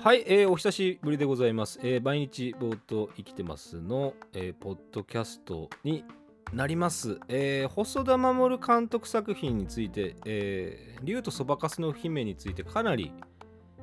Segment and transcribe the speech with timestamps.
[0.00, 1.80] はい、えーお久しぶりでございます。
[1.82, 6.04] えー毎日ぼーっと生きてますの、えーポッドキャストに
[6.52, 7.18] なります。
[7.28, 13.12] えー細田守監督作品について、えー竜とそばかすの姫についてかなり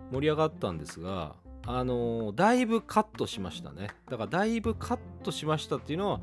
[0.09, 1.35] 盛り上がったんですが、
[1.67, 3.89] あのーだいぶカットしましたね。
[4.09, 6.21] だからだいぶカットしましたっていうのは、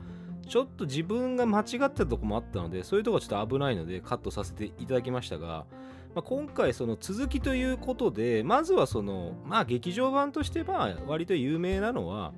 [0.49, 5.67] ちょっと自分が間違ってたとこもあったので、そういうとこはちょっと危ないのでカットさせていただきましたが、
[6.15, 12.33] まあ、今回その続きということでまずはそのまあ劇場版としてまあ割と有名なのは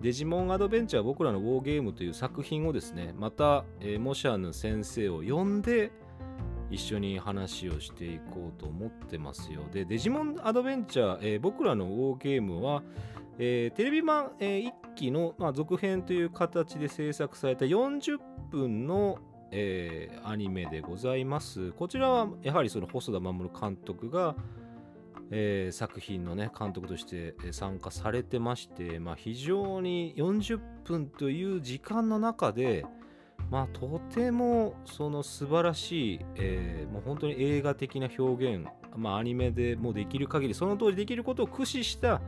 [0.00, 5.92] デジモンアドベンチャー僕らのウォーゲームという作品をですねまた、えーモシャヌ先生を呼んで
[6.70, 9.62] 一緒に話をしていこうと思ってますよ。
[9.72, 12.82] でデジモンアドベンチャー、えー僕らのウォーゲームは、
[13.38, 18.18] えーテレビ版、え1期の、まあ、続編という形で制作された40
[18.50, 19.18] 分の
[19.52, 21.72] えーアニメでございます。
[21.72, 24.36] こちらはやはりその細田守監督が、
[25.30, 32.84] えー作品のね監督として参加されてまして、まあ、非常に40分という時間の中で、
[33.50, 42.20] まあ、とてもその素晴らしい、えーもう本当に映画的な表現、まあ、アニメでもできる限りその当時できることを駆使した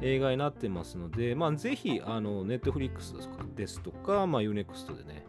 [0.00, 3.14] 映画になってますので、まあ、ぜひあのネットフリックス
[3.56, 5.26] ですとか、まあ、UNEXT でね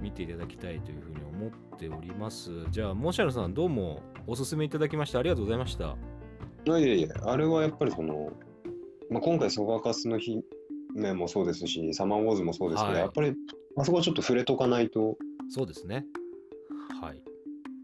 [0.00, 2.50] 見ていただきたいというふうに思っております。
[2.70, 5.96] じゃあ、モシャルさん、どうもおすすめいただきましてありがとうございました。
[6.66, 8.32] いやいやいや、あれはやっぱりその、
[9.10, 10.42] まあ、今回、そばかすの姫
[11.14, 13.34] もそうですし、サマーウォーズもそうですけど、はいやっぱり
[13.78, 15.16] あそこはちょっと触れとかないと、
[15.50, 16.06] そうですね。
[17.00, 17.22] はい。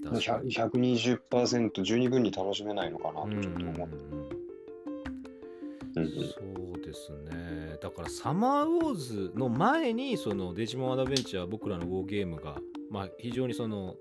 [0.02, 3.96] 確か100に120%十二分に楽しめないのかなとちょっと思って。
[3.96, 4.42] うん
[5.94, 7.41] そうですね。
[7.82, 12.56] だから、サマーウォーズの前に、そのデジモンアドベンチャー、僕らのウォーゲームが、
[12.90, 13.96] まあ、非常にその、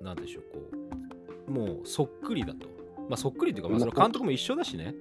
[0.00, 0.70] なんでしょう、こ
[1.48, 2.68] う、もうそっくりだと。
[3.08, 4.94] まあ、そっくりというか、まあ、その監督も一緒だしね、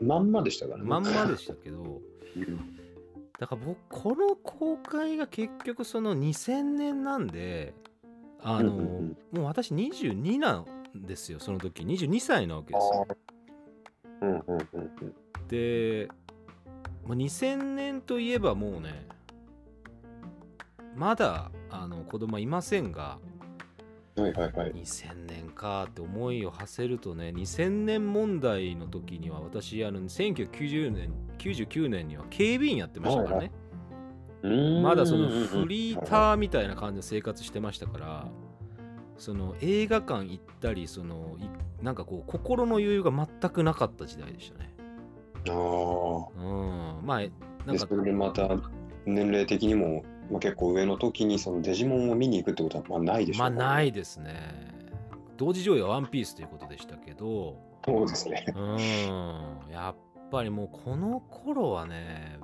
[0.00, 0.84] まんまでしたからね。
[0.88, 2.00] まんまでしたけど、
[2.36, 2.76] うん。
[3.38, 7.74] だから僕この公開が結局その2000年なんで
[8.42, 11.82] あの、もう私22なんですよその時。
[11.82, 13.08] 22歳なわけですよ。
[14.22, 15.14] うんうんうんうん。
[15.48, 16.08] で、
[17.06, 19.06] まあ、2000年といえばもうね
[20.94, 23.18] まだあの子供はいませんが
[24.16, 24.72] はいはいはい。
[24.72, 33.52] 2000年かって思いを馳せるとね2000年問題の時には私あの1990年99年には警備員やってましたからね、
[34.42, 34.82] うーん。
[34.82, 38.26] まだそのフリーターみたいな感じで生活してましたから
[39.18, 44.75] その映画館行ったりそのいなんかこう心の余裕が全くなかった時代でしたね
[45.52, 46.98] ああ。
[46.98, 47.06] うん。
[47.06, 47.18] まあ
[47.66, 48.48] なんで、かそれでまた
[49.04, 54.34] 年齢的にも、まあ、結構上の時にそのデジモンを見に行くってことはまあないでしょまあうねないですね。
[55.36, 57.56] 同時上映はワンピースということでしたけど。
[57.84, 58.44] そうですね。
[58.56, 59.72] うん。
[59.72, 59.96] やっ
[60.30, 62.38] ぱりもうこの頃はね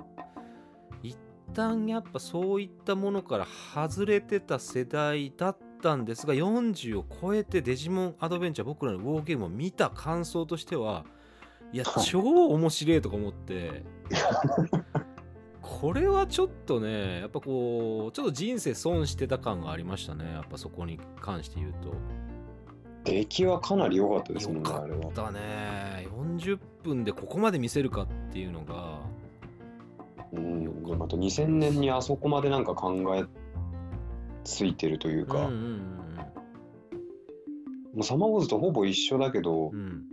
[1.01, 1.17] 一
[1.53, 11.05] 旦やっぱそういったものから外れてた世代だったんですが40を超えてデジモンアドベンチャー僕らのウォーゲームを見た感想としては
[11.73, 13.83] いやはい超面白いとか思って。
[15.61, 20.31] これはちょっとねやっぱこうちょっと人生損してた感がありましたね。
[20.31, 21.93] やっぱそこに関して言うと。
[23.05, 25.11] 出来はかなり良かったですもんね、あれは。
[25.11, 26.07] だね。
[26.09, 28.99] 40分でここまで見せるかっていうのが。
[30.31, 33.25] うん、よかったでまた2000年にあそこまでなんか考え
[34.43, 35.99] ついてるというか、うんうん
[37.93, 40.12] もうサマーウォーズとほぼ一緒だけど、うんうん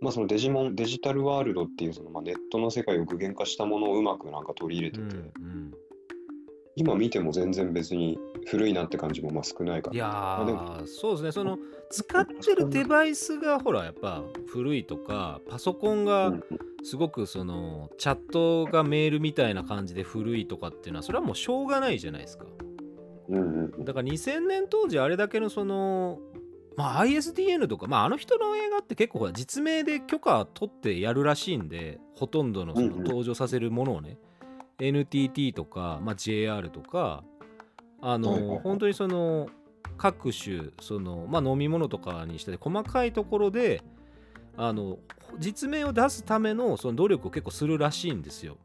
[0.00, 5.74] まあそのデジモン、デジタルワールドっていうそのまあネットの世界を具現化したものをうまくなんか取り入れてうんて、うん。
[6.78, 9.94] 今見ても全然別に古いなって感じもまあ少ないから。
[9.94, 11.32] いやまあそうですね。
[11.32, 11.58] その
[11.90, 16.42] 使ってるデバイスがほらやっぱ古いとかパソコンうがん。
[16.84, 22.44] すごくそのチャットがメールみたいな感じで古いとかっていうのはそれはもうしょうがないじゃないですか。
[23.28, 23.84] うんうんうん。
[23.84, 26.20] だから2000年当時あれだけのその
[26.76, 33.04] まあ ISDN とかまああの人の映画って結構実名で許可取ってやるらしいんでほとんどのそのうんうん。
[33.04, 34.18] 登場させるものをね、
[34.78, 37.24] NTT とか、まあ、JR とか
[38.00, 38.60] あの、はいはいはい。
[38.62, 39.48] 本当にその
[39.96, 43.82] 各種その、まあ、飲み物とかにしたり細かいところで
[44.58, 44.98] あの
[45.38, 48.58] 実名を出すためのその努力を結構するらしいんですよ。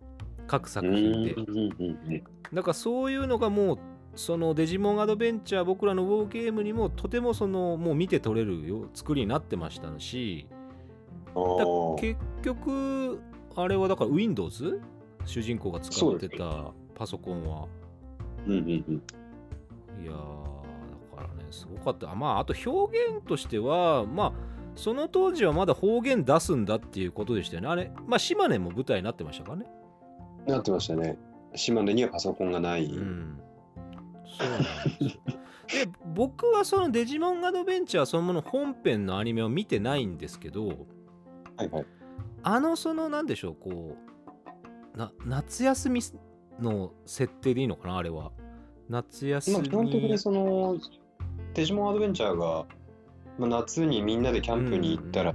[0.47, 1.33] 各作品で。
[1.33, 2.23] うんうんうんうん。
[2.53, 3.79] だからそういうのがもう
[4.15, 10.47] そのデジモンアドベンチャー僕らのウォーゲームにもとてもそのもう見て取れるよ作りになってましたし
[11.97, 13.21] 結局
[13.55, 14.81] あれはだから Windows
[15.25, 17.67] 主人公が使ってたパソコンは。
[18.47, 18.73] うんうんうん。
[20.03, 22.13] いやーだからねすごかった。
[22.15, 24.33] まああと表現としてはまあ
[24.75, 27.67] その当時はまだ方言出すんだっていうことでしたよね。
[27.67, 29.65] あれまあ島根も舞台になってましたからね。
[30.47, 31.17] なってましたね。
[31.55, 32.85] 島根にはパソコンがない。
[32.85, 33.39] うん
[34.37, 35.21] そうなんですよ。
[35.85, 41.85] で僕はそのデジモンアドベンチャーそのもの本編のアニメを見てないんですけどはいはい。
[42.43, 43.95] あのそのなんでしょうこ
[44.95, 46.01] うな夏休み
[46.59, 48.31] の設定でいいのかなあれは。
[48.89, 49.57] 夏休み。
[49.57, 50.77] まあ基本的にその、
[51.53, 52.65] デジモンアドベンチャーが、
[53.37, 55.33] まあ、夏にみんなでキャンプに行ったら、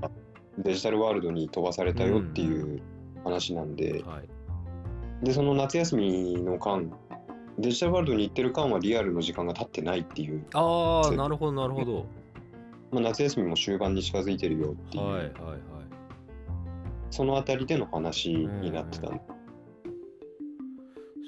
[0.59, 2.83] デジタルワールドに飛ばされたよっていう
[3.25, 5.25] 話なんで、はい。
[5.25, 6.91] で、その夏休みの間、
[7.59, 12.07] デジタルワールドに行ってる間はリアルの時間が経ってないっていう、ああなるほどなるほど。
[12.91, 15.31] まあ、夏休みも終盤に近づいてるよっていう、はいはいはい。
[17.11, 19.21] そのあたりでの話になってたんで、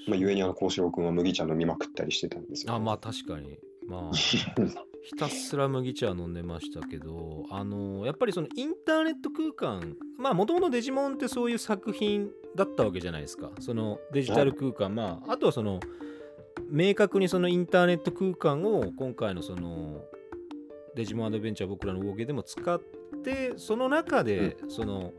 [0.06, 2.74] まあ、ゆえにあの幸四郎君は麦茶飲みまくったりしてたんですよ。
[2.74, 3.58] あまあ確かに。
[3.86, 4.16] まあ
[5.08, 13.50] ひたすら麦茶飲んでましたけどあのやっぱりそのインターネット空間まあもともとデジモンってそういう作品だったわけじゃないですか。
[13.60, 15.80] そのデジタル空間まああとはその
[16.70, 20.02] 明確にそのインターネット空間を今回のその
[20.94, 22.80] デジモンアドベンチャー僕らのウォーゲーでも使っ
[23.24, 25.12] てその中でその、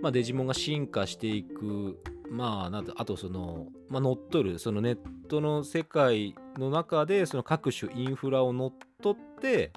[0.00, 1.98] まあ、デジモンが進化していく
[2.30, 4.98] まあなんてあとその、まあ、乗っ取るそのネッ
[5.28, 9.72] トの世界の中でその各種インフラを乗っ取って、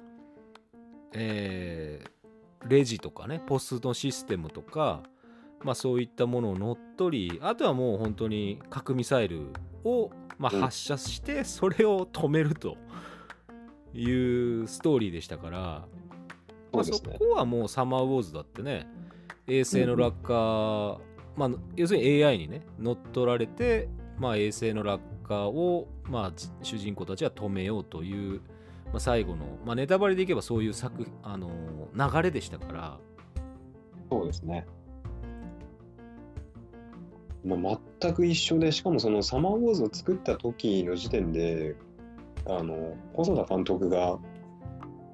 [1.12, 2.16] えー
[2.68, 5.02] レジとかねポスのシステムとか、
[5.62, 9.52] まあ、そういったものを乗っ取りあとはもう本当に核ミサイル
[9.86, 12.76] を、まあ、うん発射してそれを止めると
[13.94, 14.10] い
[14.62, 15.58] うストーリーでしたから、
[16.72, 17.00] まあ、そ。
[17.00, 18.86] こはもうサマーウォーズだってね
[19.46, 21.00] 衛星の落下、
[21.36, 23.88] まあ、要するに AI にね乗っ取られて、
[24.18, 28.40] まあ、衛星の落下を、まあ、じ主人公たちは止めようという、
[28.86, 32.98] まあ、最後の、まあ、ネタバレでいけばそういう作、あのー流れでしたから
[34.10, 34.66] そうですね。
[37.46, 41.76] まあ、全く一緒で、しかもそのサマーウォーズを作った時の時点で、
[42.46, 44.18] あの細田監督が、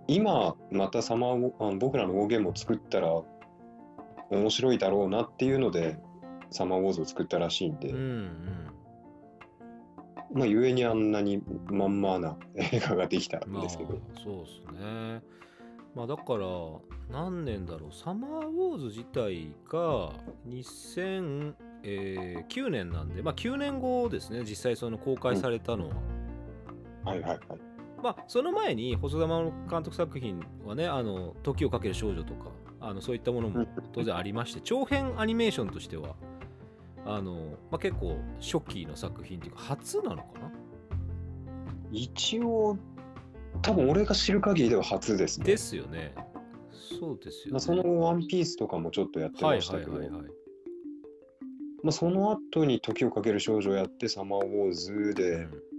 [0.09, 3.23] 今またサマーあの僕らのゲームを作ったら
[4.31, 5.99] 面白いだろうなっていうので、
[6.51, 8.71] サマーウォーズを作ったらしいんで、うんうん。
[10.35, 15.23] まあ、ゆえにあんなにまんまな 映画ができたんまあですけど、そうですね。
[15.95, 16.47] まあだから
[17.11, 17.93] 何年だろう。
[17.93, 20.13] サマーウォーズ自体が
[21.83, 25.95] 2009年なんでまあ9年後ですね実際その公開されたのは、
[27.05, 27.41] はいはいはい。
[28.03, 32.51] まあその前に細田守監督作品はねあの「時をかける少女」とか
[32.81, 36.15] あのそういったものも当然ありまして長編アニメーションとしては
[37.05, 40.53] あの、まあ、結構初期の作品っていうか初なのかな？
[41.93, 42.79] 一応、
[43.61, 45.45] 多分俺が知る限りでは初ですね。
[45.47, 46.15] ですよね。
[46.99, 50.42] そうですよね、まあ、その後、ワンピースとかもちょっとやってはいましたけど、はいはいはい
[51.83, 55.73] まあ、その後に時をかける少女をやって、サマーウォーズでうん。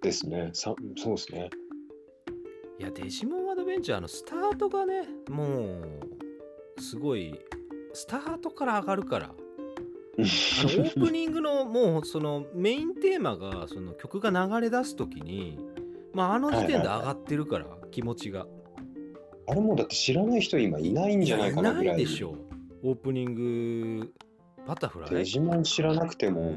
[0.00, 1.50] ですね、さそうですね。
[2.78, 5.80] いやデジモンアドベンチャーのスタートがねも
[6.76, 7.36] うすごい
[7.92, 9.26] スタートから上がるから。
[9.26, 9.34] あの
[10.18, 15.58] オープニングのもうそのメインテーマがその曲が流れ出す時に
[16.12, 18.46] まああの時点で上がってるから気持ちが。
[19.48, 21.98] あれもうだって知らない人今いないんじゃないかなぐらい。
[21.98, 22.32] でしょ。
[22.32, 24.12] うオープニング
[24.68, 25.10] バタフライ？
[25.10, 26.52] デジモン知らなくても、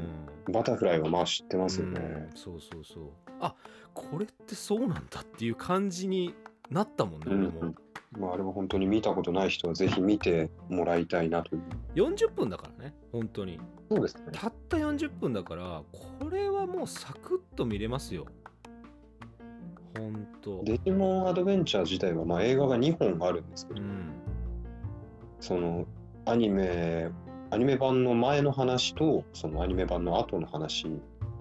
[0.46, 0.52] うん。
[0.52, 2.00] バタフライはまあ知ってますよね。
[2.00, 2.36] うん。
[2.36, 3.04] そうそうそう。
[3.40, 3.54] あ
[3.94, 6.34] これってそうなんだっていう感じに
[6.70, 7.32] なったもんね、う
[7.64, 7.74] ん。
[8.18, 11.62] まあ、あれは本当に見たことない人はぜひ見てもらいたいなという。
[11.94, 13.58] 40分だからね本当に。
[13.90, 14.24] そうですね。
[14.32, 15.82] たった40分だから
[16.20, 18.26] これはもうサクッと見れますよ。
[19.96, 24.12] ほんとデジモンアドベンチャー自体はまあ映画が2本あるんですけど、うん。
[25.40, 25.86] その
[26.24, 27.10] アニメ、
[27.52, 30.86] アニメ版の前の話と、そのアニメ版の後の話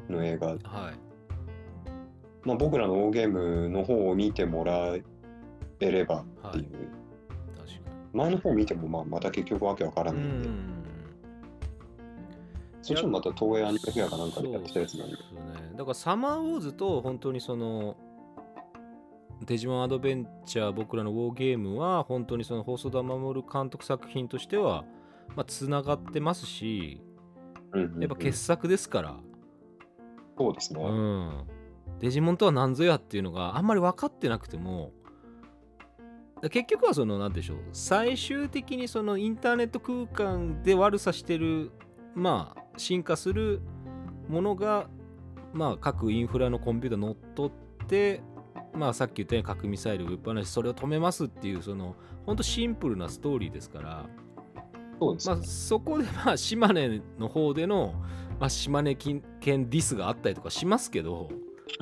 [0.10, 0.60] の映画、はい。
[2.44, 5.02] まあ、僕らのオーゲームの方を見てもらえ
[5.80, 6.66] ればっていう、
[7.56, 10.50] 確か前の方見てもまあまた結局わけわからにないんで、
[12.82, 15.72] そっちもまた東映アニメフェアかなんかでやってたやつなんで、そうですね。
[15.78, 17.96] だからサマーウォーズと本当にその
[19.46, 24.84] デジモンアドベンチャー僕らのウォーゲームは本当にその細田守監督作品としては
[25.36, 27.02] まあつながってますし
[27.74, 28.02] うんうんうん。
[28.02, 29.18] やっぱ傑作ですから、
[30.38, 30.84] そうですね。
[30.84, 31.48] うん、
[32.00, 34.92] デジモンとは何ぞやっていうのがあんまり分かってなくても
[36.50, 41.72] 結局はその何でしょう最終的にそのインターネット空間で悪さしてる
[42.16, 43.62] まあ進化する
[44.28, 44.88] ものが
[45.54, 47.52] まあ各インフラのコンピューター乗っ取
[47.84, 48.22] って
[48.74, 51.96] まあ、さっき言ったように核ミサイルを撃っ放しそれを止めますっていうその
[52.26, 54.06] 本当シンプルなストーリーですから、
[55.02, 55.36] そうですね。
[55.36, 57.96] まあ、そこでまあ島根の方での、
[58.40, 61.30] まあ、島根県ディスがあったりとかしますけど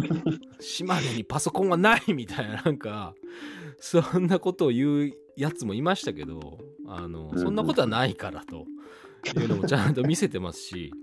[0.62, 3.14] 島根にパソコンはないみたいななんか
[3.78, 8.66] そんなことを言うやつもいましたけどあのそんなことはないからと
[9.38, 10.94] いうのもちゃんと見せてますし。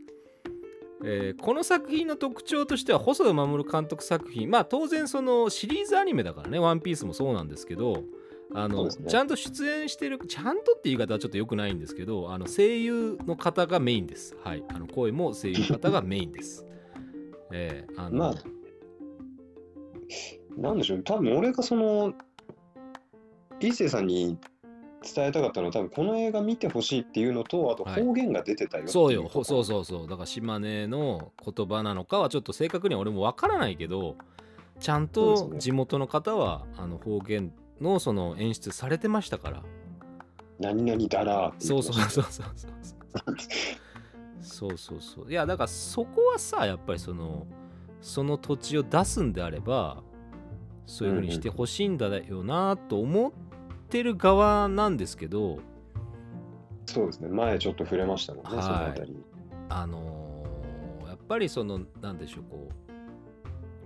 [1.04, 8.02] えーこの作品の特徴としては細田守監督作品まあ当然そのシリーズアニメだからね「ワンピースもそうなんですけど
[8.54, 8.90] あの、ね。
[9.08, 14.36] ちゃんと出演してるちゃんとって言い方はちょっと良くないんですけどあの声優の方がメインです。
[14.42, 14.64] はい。
[14.68, 16.64] あの声も声優の方がメインです。
[17.52, 18.34] えーあのまあ、
[20.56, 22.12] なんでしょう、多分俺がその、
[23.60, 24.36] 一星さんに
[25.14, 28.02] 伝えたかったのは、多分この映画見てほしいっていうのと、あとはい。
[28.02, 29.28] 方言が出てたよっていそうよ。
[29.30, 30.08] そうそうそう。
[30.08, 34.16] だから島根の言葉なのかはちょっと正確には俺もわからないけど
[34.80, 39.62] ちゃんと地元の方はあの方言のその演出されてましたから。
[40.58, 41.82] 何々だらそう。
[41.82, 42.46] そうそうそうそう
[44.40, 45.30] そうそうそう。
[45.30, 47.46] いやだからそこはさやっぱりその
[48.00, 50.02] その土地を出すんであれば
[50.86, 53.32] そういうふうにしてほしいんだよなと思っ
[53.88, 55.58] てる側なんですけど、
[56.86, 59.16] そうですね、前ちょっと触れましたもんね、はいそのあたり。
[59.68, 62.85] あのーやっぱりそのなんでしょうこう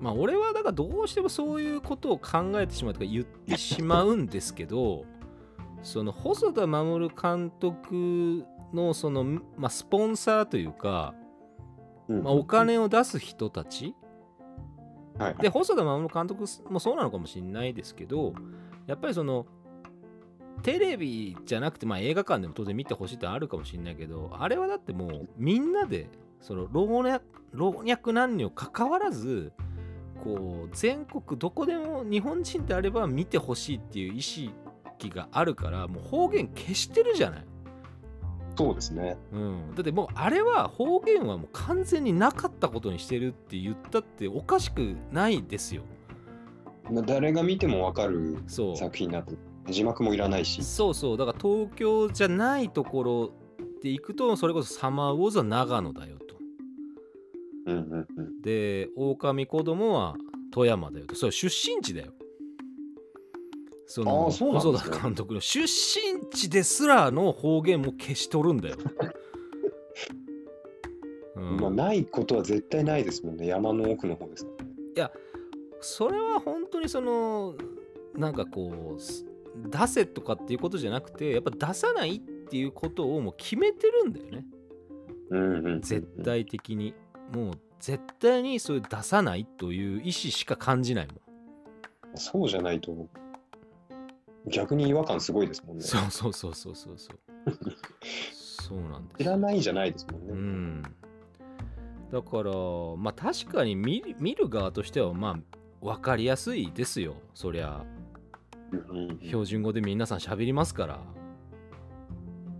[0.00, 5.04] まあ俺はだからどうしてもそういうことを考えてしまうとか言ってしまうんですけど
[5.82, 11.14] その細田守監督のその、まあ、スポンサーというか、
[12.08, 12.22] うん。
[12.22, 13.94] まあ、お金を出す人たち。
[15.18, 15.34] はい。
[15.36, 18.32] で細田守監督もそうなのかもしれないですけど
[18.86, 19.46] やっぱりその
[20.62, 26.08] テレビじゃなくて、まあ、映画館でも当然見てほしいってあるかもしれないけどあれはだってもうみんなで
[26.40, 29.52] その老若老若男女関わらず
[30.22, 34.52] こう全国どこでも日本人であれば見てほしいっていう意識
[35.08, 37.44] があるからもう方言消してるじゃない。
[38.56, 39.16] そうですね。
[39.32, 45.82] うん、だってもうあれは方言はもう完全になかったことにしてるって言ったっておかしくないですよ。
[46.90, 49.34] まあ誰が見てもわかる作品になって、
[49.70, 50.62] 字幕もいらないし。
[50.62, 53.30] そうそうだから東京じゃないところ
[53.82, 56.19] で行くとそれこそサマーウォーズは長野だよと
[57.70, 58.42] うんうんうん。
[58.42, 60.16] で狼子供は
[60.52, 61.14] 富山だよと。
[61.14, 62.12] それ出身地だよ。
[63.86, 65.40] その細田監督の。
[65.40, 68.76] 出身地ですらの方言も消し取るんだよ、
[71.34, 71.56] うん。
[71.56, 74.70] まあ、ないことは絶対ないですもんね、山の奥の方ですからね。
[75.80, 77.54] それは本当にその
[78.14, 84.46] なんかこうす出せとかっていうことじゃなくてやっぱ出さないっていうことをもう決めてるんだよね。
[85.30, 85.80] うんうんうんうん。
[85.80, 86.06] 絶。
[86.22, 86.94] 対的に
[87.32, 91.16] もう絶対にそういう出さないという意思しか感じないもん。
[92.16, 92.94] そうじゃないと、
[94.46, 95.82] 逆に違和感すごいですもんね。
[95.82, 97.18] そうそうそうそうそうそう。
[98.34, 100.32] そうなんです知らないじゃないですもんね。
[100.32, 100.82] うん。
[102.12, 102.52] だから
[102.96, 107.14] まあ確かに見る見る側としてはまあ分かりやすいですよ。
[107.34, 107.84] そりゃ。
[108.72, 109.18] うんうん。
[109.20, 111.00] 標準語で皆さん喋りますから、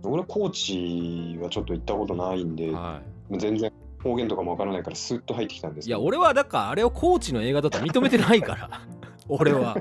[0.03, 3.37] 俺、高知はちょっと行ったことないんで、はい。
[3.37, 3.70] 全然
[4.03, 8.69] 方言とかもわからないから、スッと入ってきたんですいや、俺はだからあれをコーチの映画だとは認めてないから。
[9.27, 9.75] 俺は。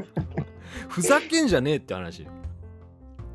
[0.88, 2.26] ふざけんじゃねえって話。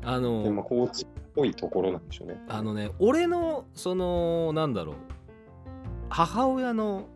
[0.04, 2.40] あでもの、高知っぽいところなんでしょうね。
[2.48, 4.96] あのね、俺の、その、なんだろう、
[6.08, 7.06] 母親の、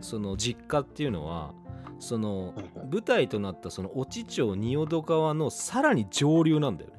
[0.00, 1.52] その実家っていうのは、
[2.00, 2.54] その
[2.90, 6.96] 舞台となったその越知町仁淀川のさらに上流なんだよね。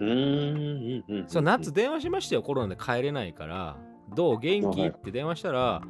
[0.00, 1.28] うーんうんうんうん。
[1.28, 3.78] そう夏電話しましたよコロナで帰れないから
[4.14, 4.38] どう？
[4.38, 4.80] 元気？
[4.80, 5.82] はいって電話したら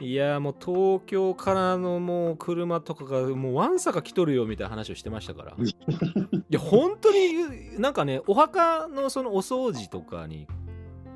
[0.00, 5.52] いやもう東京からのもう車とかがもうわんさか来とるよみたいな話をしてましたから。
[5.60, 5.74] い
[6.48, 10.46] や本当になんかねお墓のそのお掃除とかに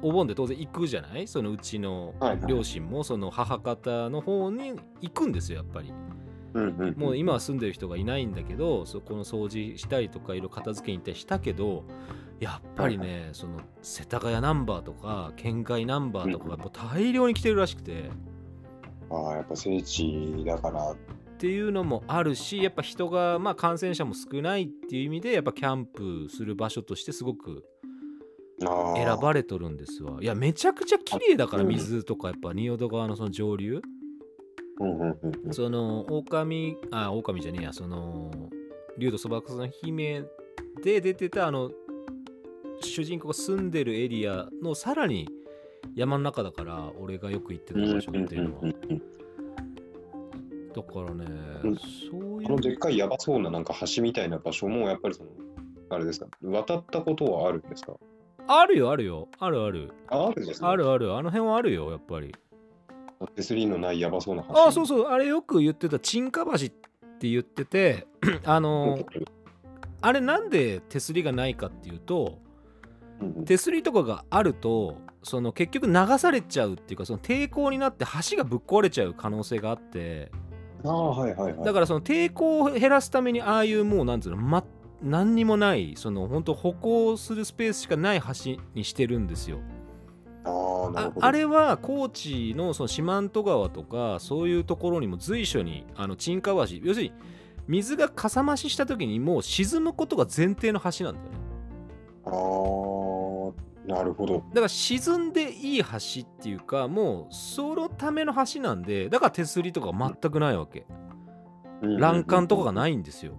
[0.03, 1.27] お盆で当然行くじゃない？
[1.27, 2.15] そのうちの
[2.47, 5.93] 両親もその母方の方に行くんですよやっぱり。
[6.97, 11.83] もう今は住んでる人がいないんだけどそこの掃除したりとかいろいろ片付けに行ったりしたけど
[12.41, 18.11] やっぱりね、その世田谷ナンバーとか県外ナンバーとかがもう大量に来てるらしくて、
[19.11, 20.93] ああ、やっぱ聖地だから。
[20.93, 20.97] っ
[21.37, 27.65] ていうのもあるしやっぱ人がまあ感染者も少ないっていう意味でやっぱキャンプする場所としてすごく
[28.65, 28.97] ああ。
[28.97, 30.23] 選ばれとるんですわ。
[30.23, 31.69] いやめちゃくちゃ綺麗だからうん。
[31.71, 33.83] 水とかやっぱ仁淀川のその上流。
[34.81, 35.53] うんうんうんうん。
[35.53, 38.31] その狼あ狼じゃねえやその
[38.97, 40.23] 竜とそばかすの姫
[40.83, 41.71] で出てたあの
[42.81, 45.29] 主人公が住んでるエリアのさらに
[45.95, 48.63] 山の中だから俺がよく行ってた場所っていうのは。
[50.75, 51.25] だからね、
[51.63, 51.77] うん。
[51.77, 55.31] そういあのでっうかいやばそうななんか橋みたいな場所もやっぱりその、
[55.91, 57.95] あれですか、渡ったことはあるんですか？
[58.47, 59.29] あるよあるよ。
[59.39, 59.93] あるある。
[60.09, 60.69] あ、あるんですね。
[60.69, 61.15] あるある。
[61.17, 62.35] あの辺はあるよやっぱり。
[63.37, 64.67] 手すりのないやばそうな橋。
[64.67, 65.07] あそうそう。
[65.07, 66.59] あれよく言ってた沈下橋っ
[67.19, 68.07] て言ってて
[68.45, 68.99] あの
[70.03, 72.39] あれなんで手すりがないかっていうと
[73.47, 80.31] 手すりとかがあるとその結局流されちゃうっていうかその抵抗になって橋がぶっ壊れちゃう可能性があって
[80.85, 81.65] ああ、はいはいはい。
[81.65, 84.65] だからその抵抗を減らすためにああいうもうなんつうの、ま、
[85.03, 89.59] 何にもないその本当歩行するスペースしかない橋にしてるんですよ。
[90.47, 97.13] ああ、れは高知のその四万十川とかそういうところにも随所にあの沈下橋要するに
[97.67, 101.45] 水がかさ増しした時にもう沈むことが前提の橋なんだよね。
[103.87, 104.45] なるほど。
[104.49, 105.89] だから沈んでいい橋
[106.23, 110.87] っていうかもうそのための橋なんでだから手すりとか全くないわけ
[111.83, 112.75] 欄干とかがい。
[112.75, 113.35] ないんですよ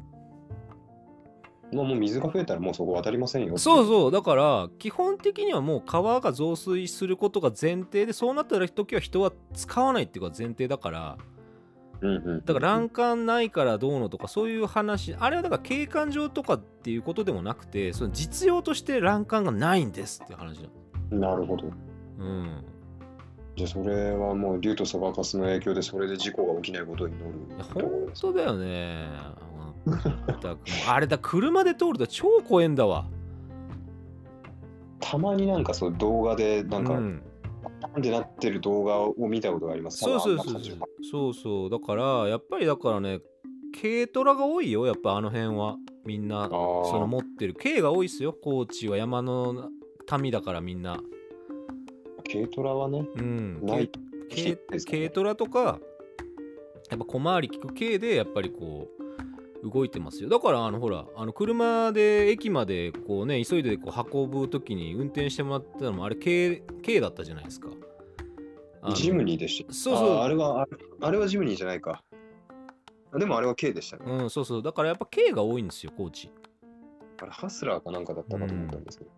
[1.73, 3.57] まあもう水が増えたらもうそこ渡りませんよ。
[3.57, 11.17] そうそうだから基本的にはもう川が増水することが前提でそうなった時は人は使わないっていうか前提だから。
[12.01, 20.67] だから欄干ないからどうのとかそういう話あれはだから景観上とかっていうことでもなくてその実用として欄干がないんですっていう話な
[21.11, 21.71] のなるほど。
[22.19, 22.63] うん
[23.55, 27.23] じゃあそれはもう竜とそばかすの影響でそれで事故が起きないことを祈る
[27.55, 28.11] いや本。
[28.19, 29.07] 当だよね。
[30.89, 33.05] あれだ、車で通ると超怖えんだわ。
[34.99, 37.23] たまになんかそう動画でなんか、うん
[37.93, 39.97] なんでなってる動画を見たことがあります。
[39.97, 40.61] そうそうそうそう。
[41.11, 41.69] そうそう。
[41.69, 43.19] だから、やっぱりだからね、
[43.79, 45.77] 軽トラが多いよ、やっぱあの辺は。
[46.05, 47.55] みんな、あそのあ、持ってる。
[47.55, 49.69] 軽が多いっすよ、高知は山の
[50.21, 50.99] 民だからみんな。
[52.31, 53.65] 軽トラはね、うん。
[53.65, 53.89] ない
[54.29, 55.79] 軽軽トラとか、
[56.89, 58.94] やっぱ小回り利く軽で、やっぱりこう、
[59.63, 67.69] 動いてますよだからあのほらあの車で駅までこうね急いでこう運ぶ時に運転してもらったのもあれ軽軽だったじゃないですか
[68.93, 69.73] ジムニーでした。
[69.73, 70.67] そうそうああれは、
[71.01, 72.03] あれはジムニーじゃないか。
[73.17, 74.03] でもあれは軽でしたね。
[74.05, 76.29] うんそうそうだからやっぱ軽が多いんですよ高知
[77.21, 79.11] あれハスラーかなんかだったかと思ったんですけど、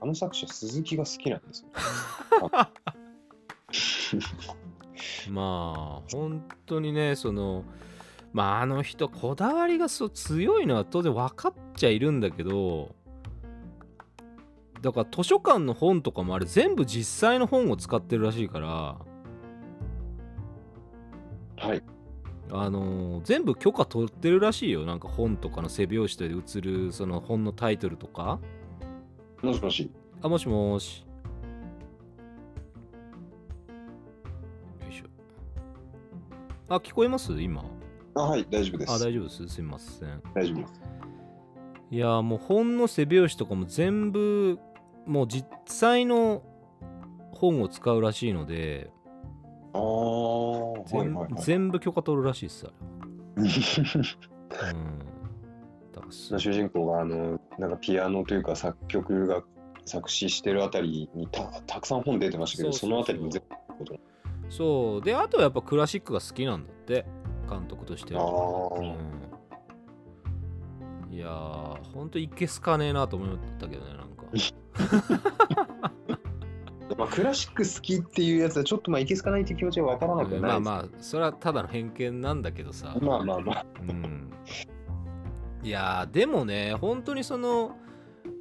[0.00, 1.68] あの作者、鈴木が好きなんですよ。
[5.30, 7.64] まあ本当にねその
[8.36, 12.94] まああの人こだわりがそう強いのは当然分かっちゃいるんだけど
[14.82, 18.98] だから図書館の本とかもあれ全部実際の本を使ってるらしいから
[21.56, 21.82] はい。
[22.52, 24.84] あのー全部許可取ってるらしいよ。
[24.84, 28.38] なんか本とかの背表紙で写るその本のタイトルとか。
[29.42, 29.90] もしもし。
[30.20, 31.06] あもしもし。
[34.82, 35.06] よいしょ。
[36.68, 37.32] あ聞こえます？
[37.40, 37.64] 今
[38.16, 38.92] あ、はい、大丈夫です。
[38.92, 39.48] あ大丈夫です。
[39.48, 40.22] すみません。
[40.34, 40.80] 大丈夫です。
[41.90, 44.58] いやもう本の背表紙とかも全部
[45.06, 46.42] もう実際の
[47.32, 48.90] 本を使うらしいので
[49.72, 51.42] ああ、はい全,、はいはい。
[51.42, 52.70] 全部許可取るらしいっすあ
[53.40, 53.42] れ。
[54.72, 55.06] うん。
[56.10, 59.42] 主人公があのなんかピアノというか作曲が
[59.84, 63.42] 作詞してるあたりにたたくさん本出てましたけど、そのあたりも全
[63.78, 63.84] 部
[64.50, 65.02] そう。
[65.02, 67.06] であとはやっぱクラシックが好きなんだって
[67.46, 68.14] 監督として。
[68.14, 68.82] あは、あ、う
[71.10, 74.24] ん、いやーほんといけすかねえなと思ったけどねなんか。
[76.96, 82.96] まあクラシック好きっていうやつはちょっとまあいけすかないって気持ちはわからなくはないまあまあそれはただの偏見なんだけどさ。
[83.00, 83.66] まあまあまあ。
[83.80, 84.30] うん。
[85.62, 87.76] いやーでもね本当にその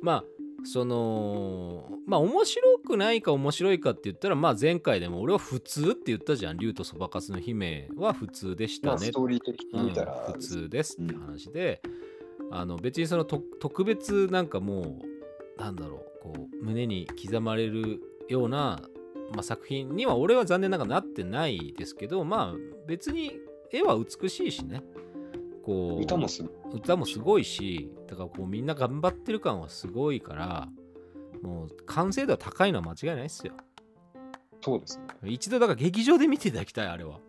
[0.01, 0.23] まあ
[0.65, 6.57] そのまあ面白くないか面白いかって言ったらまあ前回でも俺は普通って言ったじゃん。
[6.57, 8.91] 竜とそばかすの姫は普通でしたね。
[8.91, 11.81] まあストーリー的に見たら、うん普通ですって話で、
[12.51, 14.99] あの別にそのと特別なんかも
[15.57, 18.81] うなんだろうこう胸に刻まれるような、
[19.31, 22.55] まあ、作品には俺は残念ながらなってないですけどまあ
[22.87, 23.33] 別に
[23.71, 24.83] 絵は美しいしね。
[25.65, 26.43] こう歌もす
[27.19, 27.43] ごい。
[27.43, 30.67] しだからこうみんな頑張ってる感はすごいから
[31.41, 33.53] もう完成度は高いのは間違いないですよ。
[34.61, 35.05] そうですね。
[35.23, 37.19] 一度だから劇場で見ていただきたいあれは。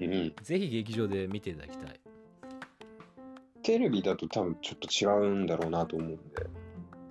[0.00, 2.00] うん、ぜひ劇場で見ていただきたい。
[3.62, 6.46] テレビだと多分ちょっと違うんだろうなと思うんで。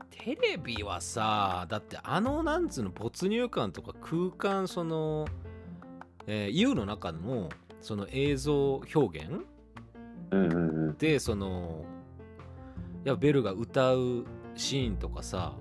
[0.09, 5.25] テレビはさだってあのなんつうの没入感とか空間その、
[6.25, 9.45] えー U の中のその映像表現
[10.31, 10.97] うんうんうん。
[10.97, 11.85] でその
[13.03, 15.53] やっぱベルが歌うシーンとかさ。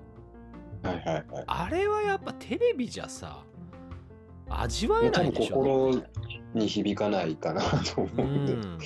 [0.83, 1.25] はいはいはい。
[1.47, 3.43] あれはやっぱテレビじゃさ
[4.49, 5.55] 味わえないでしょ。
[5.55, 6.03] 心
[6.53, 8.27] に響かないかなとう思う。
[8.27, 8.53] んで。
[8.53, 8.77] ん。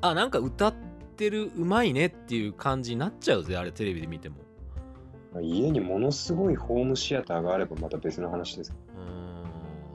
[0.00, 0.74] あなんか歌っ
[1.16, 4.36] てるうまいねっていう感じになっちゃうぜあれテレビで見ても。
[5.32, 9.46] まあ家にものすごいホームシアターがあればまた別の話ですけうーん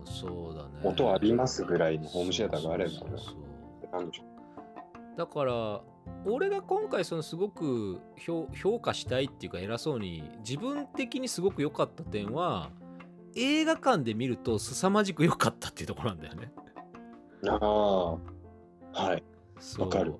[0.06, 0.70] そうだね。
[0.84, 2.92] ど、音浴びますぐらいのホームシアターがあれば。
[2.92, 3.96] ねそうそうそう。
[3.96, 4.24] なんでしょ
[5.18, 5.82] だから
[6.26, 12.72] 俺が今回そのすごく評評価したいっていうか偉そうに自分的にすごく良かった点は
[13.36, 16.52] 映画館で見ると凄まじく良かったっていうところなんだよね。
[17.44, 17.50] う。
[17.50, 17.58] あ
[18.94, 19.24] あ、はい。
[19.78, 20.16] わかる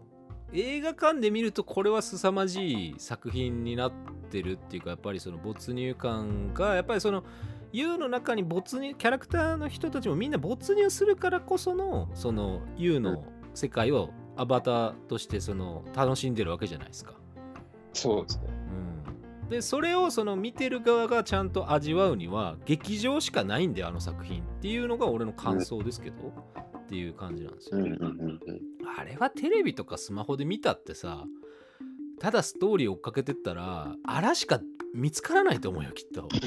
[0.54, 3.92] 映画館で見るとこれは凄まじい作品になっ
[4.30, 7.24] てるっていうかやっぱりその没入感がやっぱりその
[7.72, 13.24] U の中に没入キャラクターの人たちもみんな没入するからこそのその U の
[13.54, 17.14] 世界をアバターとしてその楽しんでるわけじゃないですか。
[17.94, 18.44] そうですね。
[19.44, 26.34] うん、でそれをその見てる側がちゃんと味わうには劇場しかないんだよあの作品っていうのが俺の感想ですけど、
[26.78, 27.78] っていう感じなんですよ。
[27.78, 28.40] うんうんうんうん。
[28.98, 31.26] あれはテレビとかスマホで見たってさ
[32.20, 34.60] ただストーリー追っかけてったらあらしか
[34.94, 36.28] 見つからないと思うよきっと。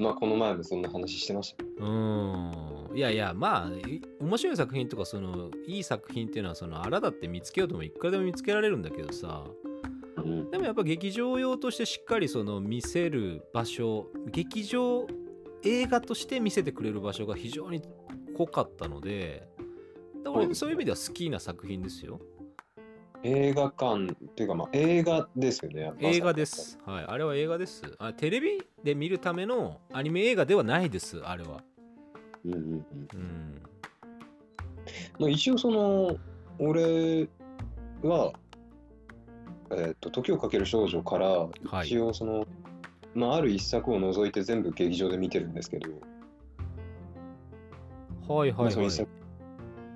[0.00, 1.64] まあ、この前もそんな話してました。
[1.84, 9.44] うんいやいやまあい面白い作品とかそのいい作品っていうのはそのあらだって見つけようともいくらでも見つけられるんだけどさ
[10.16, 10.50] うん。
[10.50, 15.06] でもやっぱ劇場用としてしっかりその見せる場所劇場
[15.62, 17.82] 映画として見せてくれる場所が非常に
[18.36, 19.46] 濃かったので
[20.24, 22.20] だから俺そういう意味では好きな作品ですよ
[23.22, 25.92] 映画館っていうか、まあ、映画ですよね。
[25.98, 26.78] 映画です。
[26.86, 27.04] はい。
[27.06, 27.82] あれは映画です。
[27.98, 31.62] あテレビで見るためのアニメ映画ではないですあれは。
[32.46, 32.84] うんうんうん。
[33.12, 33.62] うん。
[35.18, 36.16] まあ、一応その、
[36.58, 37.28] 俺
[38.02, 38.32] は、
[39.72, 41.50] えっと、時をかける少女から、は
[41.84, 41.86] い。
[41.86, 42.46] 一応その、
[43.14, 45.90] まあ、ある一作を除いて全部劇場で見てるんですけど、
[48.32, 48.76] はいはいはい。
[48.76, 48.90] まあ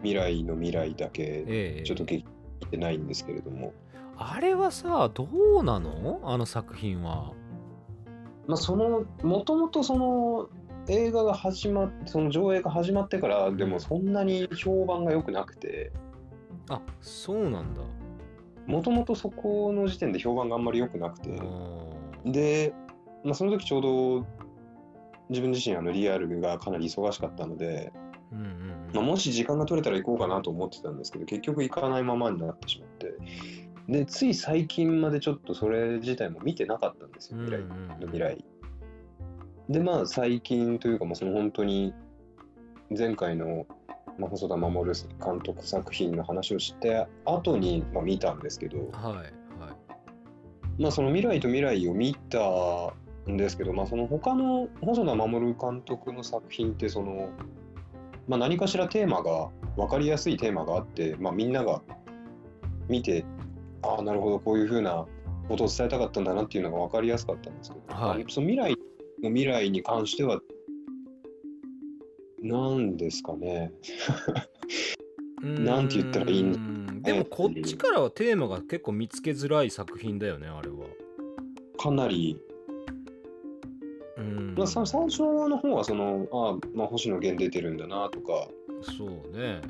[0.02, 2.34] 未来の未来だけ、ええちょっと劇見
[2.76, 3.72] てないんですけれども、
[4.16, 5.28] あれはさど
[5.60, 6.20] うなの？
[6.24, 7.32] あの作品は。
[8.46, 10.48] まあ、その、もともとその、
[10.87, 15.92] 映画が始まって、その上映が始まってから、でもそんなに評判が良くなくて、
[16.68, 17.80] あそうなんだ。
[18.66, 22.74] もともとそこの時点で評判があんまり良くなくて、うんで、
[23.22, 24.26] まあ、その時ちょうど
[25.30, 27.92] 自分自身あのリアルがかなり忙しかったので、
[28.35, 33.14] うんうんまあ、もし時間が取れたら行こうかなと思ってたんですけど結局行かないままになってしまって。
[33.87, 38.44] でつい最近までちょっとそれ自体も見てなかったんですよ未来の未来。
[39.68, 41.92] でまあ最近というかもうその本当に
[42.97, 43.66] 前回の、
[44.18, 44.90] まあ、細田守
[45.23, 49.33] 監督作品の話をして後に、まあ、見たんですけど、はいはい。
[50.79, 52.38] まあ、その未来と未来を見た
[53.31, 57.31] んですけど、まあ、その他の細田守監督の作品ってその、
[58.26, 61.82] まあ、何かしらテーマが分かりやすいテーマがあって、まあ、みんなが
[62.88, 63.24] 見て
[63.82, 65.06] ああなるほどこういうふうな
[65.48, 68.18] ことを伝えたかったんだなっていうのが分かりやすかったんですけど、はい。
[68.18, 68.76] まあその未来
[69.22, 70.40] の未来に関しては
[72.42, 73.72] 何ですかね。
[75.42, 80.87] なんて言ったらいいんでもこっちからはテーマが結構見つけづらい作品だよねあれは。
[81.76, 82.40] かなり
[84.16, 84.55] うん。
[84.57, 88.48] まあ、さ最初の方はそのあ、まあ、星野源出てるんだなとか、
[88.96, 89.61] そうね。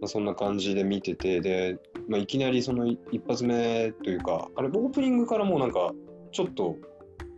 [0.00, 1.78] まあ、そんな感じで見ててで、
[2.08, 5.92] まあ、いきなりその一発目というかあれオープニングからもうなんか
[6.32, 6.76] ちょっと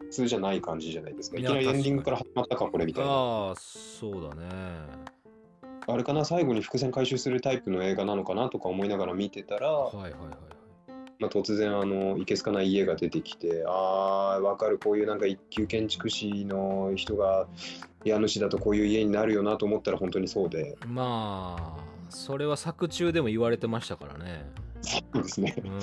[0.00, 1.38] 普通じゃない感じじゃないですか。
[1.38, 3.10] いきなりエンディングから始まったかこれみたいな。
[3.10, 4.48] ああそうだね。
[5.86, 10.57] あれかな最後に伏線回収するタイプの映画なのかなとか思いながら見てたら、はいはいはいはい
[11.18, 17.48] まあ、突然あのいけすかない家が出てきてああわかるこういうなんか一級建築士の人が
[18.04, 20.76] 家主だとこういう家になるよなと思ったら本当にそうで。
[20.86, 24.48] まあそれは作中でも言われてましたからね。
[24.80, 25.54] そうですね。
[25.64, 25.80] うん。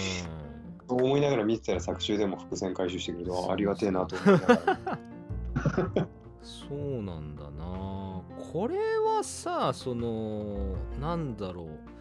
[0.87, 6.07] そう思いながら見てたら作中でも伏線回収してくれるあありがてえなと思いながら。
[6.41, 8.21] そうなんだな。
[8.53, 11.94] これはさそのなんだろう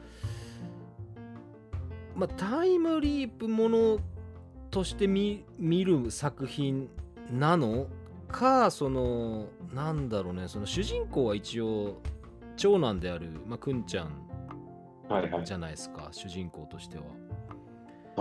[2.15, 3.99] まあタイムリープもの
[4.71, 6.89] として見見る作品
[7.31, 7.87] なの
[8.29, 12.01] かそのなんだろうねその主人公は一応
[12.57, 14.25] 長男である、まあ、くんちゃん
[15.09, 15.45] はいはい。
[15.45, 17.05] じゃないですか主人公としては。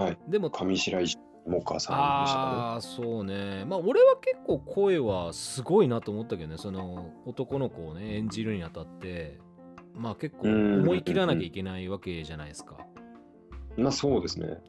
[0.03, 0.17] はい。
[0.27, 3.65] でも上白石萌歌さんでしたかああそうね。
[3.65, 9.39] まあ俺は結構声はすごいなと思ったけどねその男の子をね演じるにあたって。
[9.95, 10.81] まあ結構うん。
[10.81, 12.77] 思い切らなきゃいけないわけじゃないですか。
[12.77, 12.92] ね
[13.77, 14.61] まあそうですね。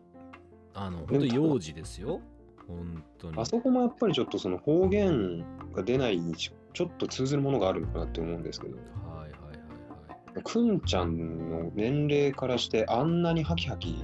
[0.75, 2.21] あの本当幼児ですよ。
[2.67, 3.40] 本当に。
[3.40, 8.77] あそこもやっぱりちょっとその方言が出ないにちちょっと通ずるものがあるのかなって思うんですけど。
[8.77, 9.31] はいはいはい
[10.35, 10.43] はい。
[10.43, 13.97] くんちゃんの年齢からしてあんなにハキハキ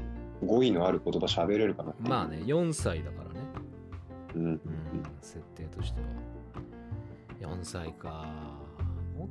[0.44, 3.40] 語彙のある言葉喋れるかなってまあね4歳だからね。
[4.36, 4.44] うん。
[4.44, 4.60] うん
[5.20, 6.06] 設定としては。
[7.52, 8.26] 4歳か。
[9.16, 9.28] もっ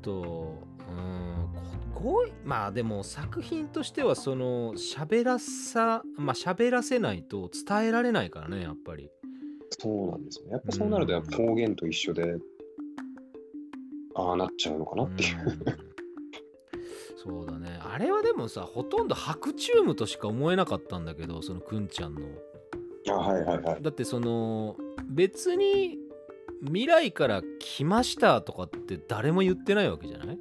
[0.00, 1.94] とうん。
[1.94, 9.08] こ語彙まあでも作品としてはその喋らさまあ喋らせないと伝えられないからねやっぱり。
[9.70, 10.52] そうなんですよね。
[10.52, 12.36] やっぱそうなるとやっぱ方言と一緒で、
[14.14, 15.64] ああなっちゃうのかなっていう、うん。
[17.16, 17.80] そうだね。
[17.82, 22.20] あれはでもさほとんど白チュームとしか思えなかったんだけどそのくんちゃんの。
[23.08, 23.82] あはいはいはい。
[23.82, 25.98] だってその別に
[26.62, 30.26] 未来から来ましたとかって誰も言ってないわけじゃない？
[30.26, 30.36] まあ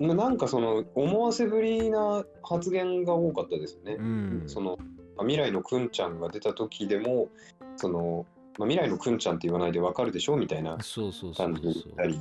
[0.00, 3.96] なんかその思わせぶりな発言が多かったですよね。
[3.98, 4.42] う、ん。
[4.46, 4.78] その
[5.16, 7.28] まあ未来のくんちゃんが出た時でも
[7.76, 8.26] その、
[8.58, 11.54] まあ、未来のくんちゃんって言わないでわかるでしょみたいなそうそうそう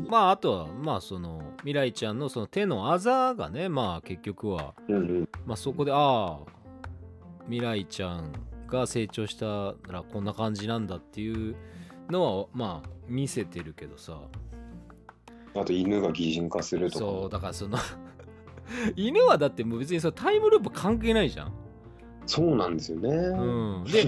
[0.09, 5.29] まああとはまあその未来ちゃんのその手のあざがねまあ結局はうんうん。
[5.45, 6.39] まあそこでああ
[7.45, 8.31] 未来ちゃん
[8.67, 11.55] が成長したらこんな感じなんだっていう
[12.09, 14.19] のはまあ見せてるけどさ
[15.55, 16.99] あと犬が擬人化するとか。
[16.99, 17.77] そうだからその
[18.95, 21.53] 犬はだってもう別にそのタイムループ関係ないじゃん。
[22.25, 24.07] そうなんですよね、うん、で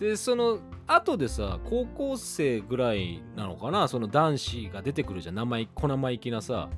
[0.00, 5.34] でその後でさ高校生ぐらいなのかなその男子が出てくるじゃん。
[5.34, 6.68] 名前小生意気なさ。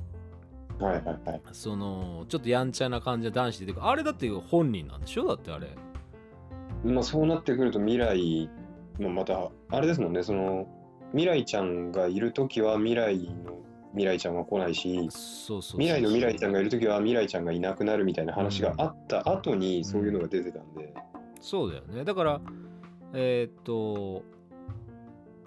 [0.79, 1.41] はいはいはい。
[1.51, 3.85] そのちょっとやんちゃな感じの男子出てくる。
[3.85, 5.67] あれだって本人なんでしょだってあれ。
[6.83, 8.49] まあそうなってくると未来
[8.99, 10.67] のまたあれですもんねその
[11.11, 13.59] 未来ちゃんがいる時は未来の
[13.91, 20.93] 未来ちゃんは来ないし未来の未来ちゃんがいる時は未来ちゃんがいなくなるみたいな話があった後にそういうのが出てたんで、
[21.41, 22.03] そうだよね。
[22.03, 22.41] だから
[23.13, 24.23] えーっと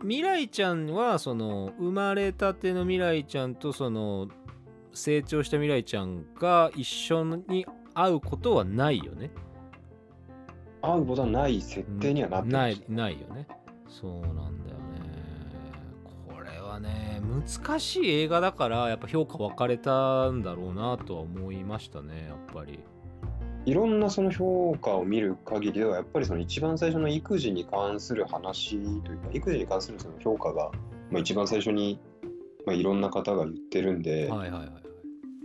[0.02, 4.28] 未来ちゃんはその生まれたての未来ちゃんとその
[4.92, 9.30] 成長した未来ちゃんが一緒に会うことはないよね。
[10.83, 13.48] 会うことはない設定にはなってないないよね。
[13.88, 14.78] そうなんだよ
[16.74, 22.80] はね難しい映画だからやっぱ評価分かれたんだろうなとは思いましたねやっぱり。
[23.66, 30.70] いろんなその評価を見る限りではやっぱりその一番最初の育児に関する話というか育児に関するその評価が、
[31.10, 31.98] まあ、一番最初に、
[32.66, 34.70] まあ、いろんな方が言ってるんで、はいはいはいはい。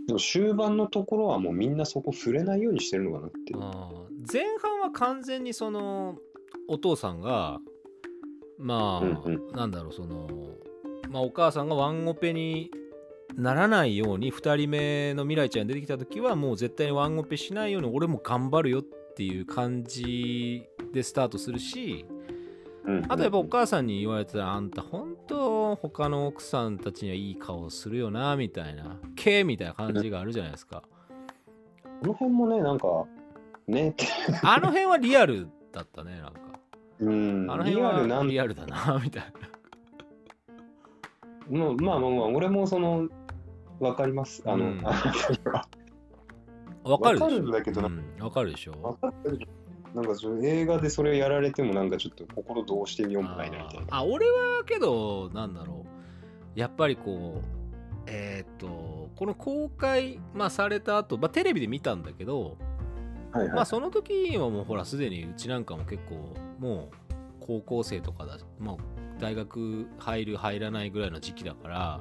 [0.06, 3.54] でも終盤のところはもうみんなそこ触れないようにしてるのかなって
[4.30, 6.16] 前半は完全にその
[6.68, 7.58] お父さんが
[8.58, 9.12] まあ、うん
[9.52, 10.28] うなんだろうその
[11.08, 12.70] まあお母さんがワンオペに
[13.36, 22.06] ならないように2人目の未来ちゃん出てきた時はもう絶対にワンオペしないように俺も頑張るよっていう感じでスタートするし
[22.84, 23.04] うん。
[23.08, 30.82] あとやっぱお母さんに言われてたらあんた本当他の奥さんたちにはいい顔するよなみたいな「け」みたいな感じがあるじゃないですか。
[32.00, 33.04] この辺もね、なんか、
[33.68, 33.94] ね。
[34.42, 36.40] あの辺はリアルだったねなんか。
[37.00, 37.50] うん。
[37.50, 39.32] あの辺はリアルだなみたい
[41.50, 43.08] まあまあまあまあ、俺もその、
[43.80, 44.42] わかります。
[44.46, 44.80] あの、うん。
[44.84, 44.92] あ
[45.44, 45.66] な
[46.82, 47.24] わかるでしょ。
[47.24, 47.88] わかるんだけどな。
[47.88, 48.24] うん。
[48.24, 48.72] わかるでしょ。
[48.82, 49.38] わかる。
[49.94, 53.86] なんかその映画でそれをやられてもなんかちょっと心どうしてみようもないなみたいな。
[53.90, 55.84] あーあ俺はけどなんだろ
[56.56, 56.58] う。
[56.58, 62.56] やっぱりこうえーっとこの公開、まあ、された後、まあテレビで見たんだけど、
[63.32, 63.52] はいはい。
[63.56, 68.78] まあその時はもうほらすでにうちなんかも結構もう高校生とかだもう
[69.20, 72.00] 大学入る入らないぐらいの時期だから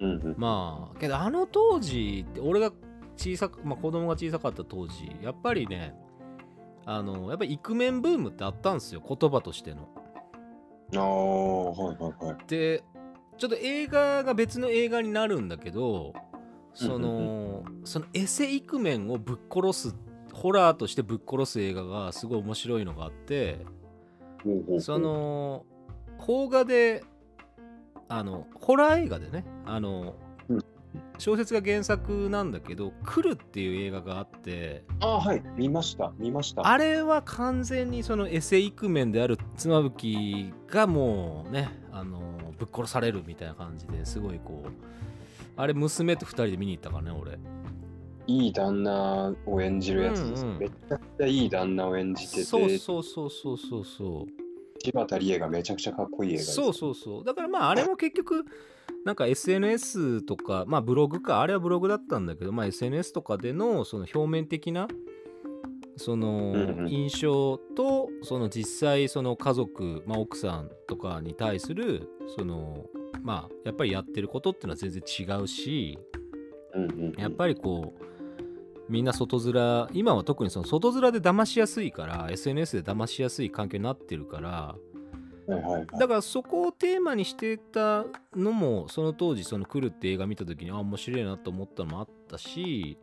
[0.00, 0.34] うんうん。
[0.38, 2.72] まあけどあの当時って俺が
[3.16, 5.94] 小さく、まあ、子供が小さかった当時やっぱりね
[6.86, 9.88] あのやっぱりイクメンブームってあったんですよ言葉としての。
[10.96, 12.36] ああ、はいはいはい。
[12.48, 12.82] で
[13.36, 16.14] ちょっと映画が別の映画になるんだけど
[16.74, 19.96] そうんのそのエセイクメンをぶっ殺す
[20.32, 23.64] ホラーとしてぶっ殺す映画がすごい面白いのがあって
[24.78, 25.66] そ、の
[26.24, 27.02] 邦画で
[28.08, 30.14] あのホラー映画でねあの、
[30.48, 30.64] うん
[31.18, 35.42] 小説が原作なんだけど「来る」っていう映画があってああ、はい。
[35.54, 36.12] 見ました。
[36.18, 36.66] 見ました。
[36.66, 42.20] あれは完全にそのエセイクメンである妻夫木がもうねあの
[42.58, 44.70] ぶっ殺されるみたいな感じですごいこう
[45.56, 47.38] あれ娘と2人で見に行ったからね俺
[48.26, 54.39] いい旦那を演じるやつです、うんうんめちゃくちゃいい旦那を演じてて、そうそうそうそうそうそう
[54.82, 56.42] 柴田理恵がめちゃくちゃかっこいい映画。
[56.42, 57.24] そうそうそう。
[57.24, 58.44] だからまああれも結局
[59.04, 64.88] なんか SNS とかまあブログかあれはブログだったんだけどまあ SNS とかでのその表面的な
[65.96, 72.86] その印象とその実際その家族、まあ、奥さんとかに対するその
[73.22, 75.98] まあやっぱりやってることっていうのは全然違うし
[77.18, 78.19] やっぱりこう
[78.90, 84.74] みんな外面今は特にその外面で騙しやすいから SNS で騙しやすい環境になってるから
[85.46, 85.86] はいはいはい。
[85.98, 92.98] だからそこをテーマにしてたのもその当時その「来る」って映画見た時にあ面白いなと思ったのもあったし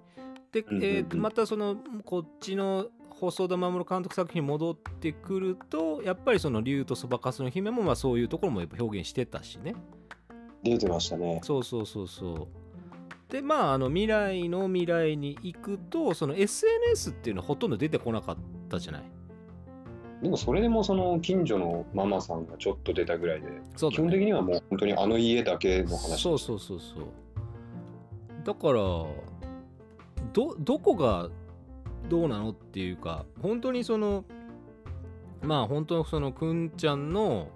[0.51, 0.83] で、うんうんうん。
[0.83, 9.75] えーとまたそのこっちの細田守監督作品に戻ってくるとやっぱりその竜とそばかすの姫もまあそういうところもやっぱ表現してたしね。
[10.63, 11.39] 出てましたね。
[11.43, 12.66] そうそうそうそう
[13.29, 18.37] でまああの未来の未来に行くとその SNS っていうのはほとんど出てこなかっ
[18.69, 19.03] たじゃない？
[20.21, 23.61] でもそれでもその近所のママさんがちょっと出たぐらいで、ね。
[23.75, 26.21] 基本的にはもう本当にあの家だけの話。
[26.21, 27.05] そうそうそうそう
[28.45, 28.79] だから
[30.33, 31.29] どどこが
[32.09, 34.23] どうなのっていうか本当にその
[35.41, 37.49] まあ本当そのくんちゃんの、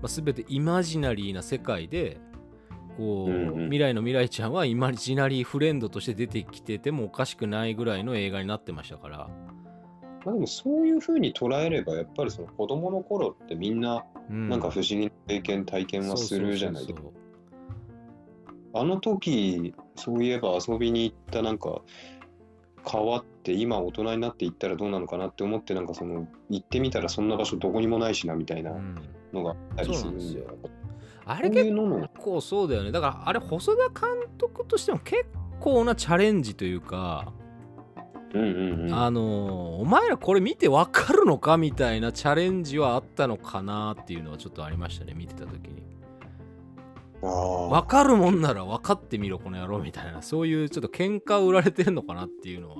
[0.00, 2.18] まあ、全てイマジナリーな世界で
[2.96, 3.64] こう、うんうん。
[3.64, 9.28] 未来の未来ちゃんはイマジナリーフレンドとして出てきててもおかしくないぐらいの映画になってましたから、
[10.24, 14.48] まあでもそういうふうに捉えれば、やっぱりその子供の頃ってみんなうん。
[14.48, 17.02] なんか不思議な経験、体験はするじゃないですか。
[18.74, 21.82] あの時、そういえば遊びに行ったなんか、
[22.90, 28.72] 変わって今大人になって行ったらどうなのかなって思ってなんかその行ってみたらそんな場所どこにもないしなみたいな
[29.32, 30.81] のがあったりするんでそうなん
[31.24, 31.72] あこれ結
[32.18, 32.92] 構そうだよね。
[32.92, 35.26] だからあれ細田監督としても結
[35.60, 37.32] 構なチャレンジというか、
[38.34, 38.94] うんうんうん。
[38.94, 45.82] あのーお前らこれ見てわかるのかみたいなチャレンジはあったのかなっていうのはちょっとありましたね見てた時に。
[47.22, 50.22] ああわかるもんなら分かってみろこの野郎みたいな。
[50.22, 52.76] そういうちょっと喧嘩を売られてるのかなっていうのは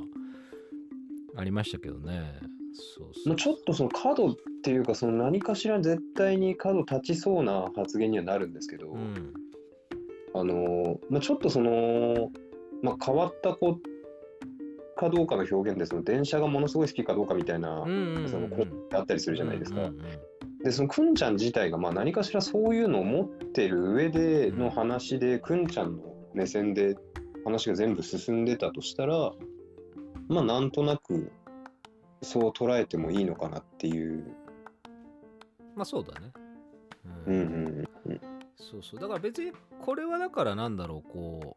[1.36, 2.40] ありましたけどね
[2.74, 9.32] そうちょっとその角っていうかその何かしら絶対に角立ちそうな発言にはなるんですけど、うん。
[10.34, 12.30] あのーまあ、ちょっとその、
[12.82, 13.78] まあ、変わった子
[14.96, 19.80] かどうかの表現でその電車がものすごい好きかどうかみたいな、うんうんうんそのこうあったりするじゃないですか。
[19.80, 20.58] うんうんうん。
[20.64, 26.96] でそのくんちゃん自体がまあ何かしらそういうのを持ってる上での話で、くんちゃんの目線で
[27.44, 29.32] 話が全部進んでたとしたら
[30.28, 31.32] まあなんとなく
[32.22, 34.34] そう捉えてもいいのかなっていう。
[35.74, 36.32] まあそうだね。
[37.26, 37.34] うん。
[37.34, 37.42] うん
[38.06, 38.20] うん
[38.56, 41.56] そうそうだから別にこれはだからなんだろうこ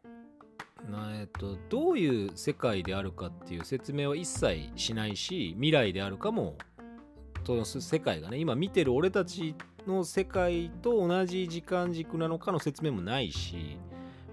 [0.86, 6.56] うなえっとどういう世界であるかっていう説明は一切しないし未来であるかも
[7.44, 9.54] その世界がね今見てる俺たち
[9.86, 13.78] の世界と同じ時間軸なのかの説明もないし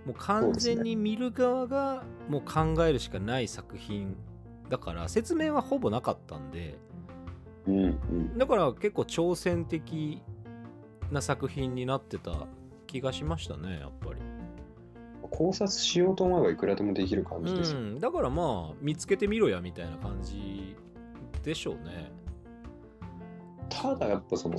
[0.06, 4.18] もう完全に見る側がもう考えるしかない作品
[4.70, 6.78] だから説明はほぼなかったんで
[7.68, 8.38] うんうん。
[8.38, 10.22] だから結構挑戦的
[11.12, 12.48] な作品になってた
[12.88, 14.22] 気がしましたねやっぱり、
[15.32, 17.80] 考察しようと思えばいくらでもできる感じですよ。
[17.80, 20.76] うん、だからまあ見つけてみろやみたいな感じ
[21.44, 22.12] でしょうね。
[23.70, 24.58] ただやっぱその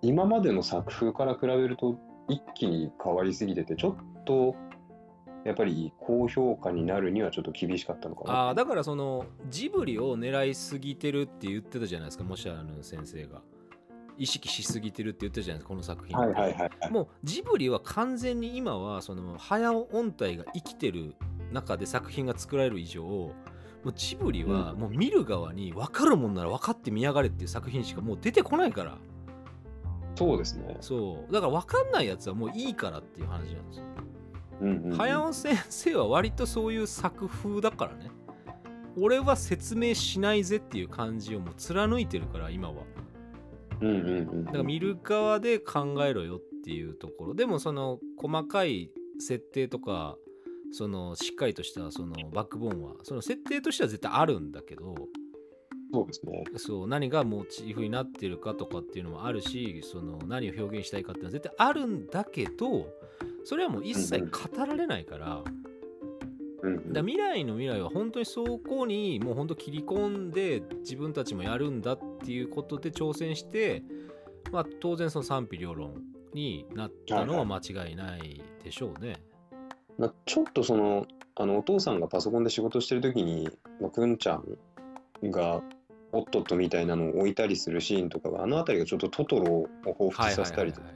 [0.00, 4.56] 今までの作風から比べると一気に変わりすぎててちょっと
[5.44, 8.38] やっぱり高評価になるにはちょっと厳しかったのかな。
[8.38, 13.40] ああだからそのジブリを狙いすぎてるって言ってたじゃないですかもしあの先生が
[14.18, 16.90] 意識しすぎてるって言ってたじゃないですかこの作品はいはいはいはい。
[16.90, 21.14] もうジブリは完全に今はその早尾音体が生きてる
[21.50, 23.32] 中で作品が作られる以上も
[23.90, 28.96] うジブリはもう見る側に分かるもんなら分かって見やがれっていう作品しかもう出てこないから
[30.14, 30.76] そうですね。
[30.80, 33.84] そうだから分かんないやつはもういいからっていう話なんですよ
[34.96, 38.10] 早尾先生は割とそういう作風だからね。
[38.96, 42.84] 俺は説明しないぜっていう感じをもう貫いてるから今は。
[44.44, 47.34] だから見る側で考えろよっていうところ。
[47.34, 50.16] でもその細かい設定とか
[50.72, 54.94] そのしっかりとしたそのバックボーンはその設定としては絶対あるんだけど
[55.92, 56.44] そうですね。
[56.56, 62.86] そう何がモチーフになってるかとかっていうのもあるしその何を表現したいかっていうのは絶対あるんだけど
[63.44, 65.44] それはもう一切語られないから,、だか
[66.92, 73.82] ら未来の未来は本当にそこにもう本当切り込んで自分たちもやるんだっていうことで挑戦して、
[74.52, 76.02] まあ、当然その賛否両論
[76.34, 79.16] になったのは間違いないでしょうね。
[79.98, 83.48] まあ、ちょっとそのあのお父さんがパソコンで仕事してる時に、
[83.80, 84.44] まあ、くんちゃん
[85.30, 85.62] が
[86.12, 90.88] おっとっとみたいなのを置いたりするシーンとかがあの辺りがちょっとトトロを彷彿させたりとか、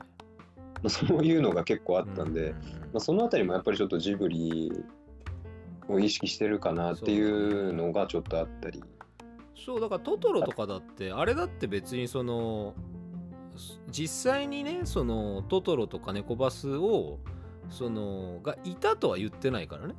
[0.83, 2.53] まあそういうのが結構あったんで、
[2.93, 4.71] まあ、その辺りもやっぱりちょっとジブリ
[5.87, 8.83] を意識してるかなっていうのがちょっとあったり。
[9.55, 12.73] そうだからトトロとかだってあれだって別にその
[13.91, 17.17] 実際にねそのトトロとかネコバスを
[17.69, 19.95] そのがいたとは言ってないからね。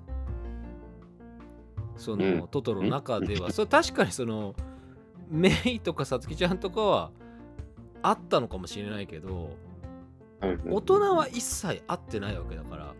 [1.97, 2.49] その、うん。
[2.49, 4.55] トトロの中では、それ確かにその
[5.29, 7.11] メイとかさつきちゃんとかは
[8.03, 9.57] あったのかもしれないけど
[10.41, 12.95] 大人は一切会ってないわけだから。